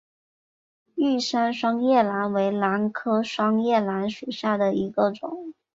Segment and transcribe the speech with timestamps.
[0.95, 5.53] 玉山双叶兰为兰科双叶兰属下的一个种。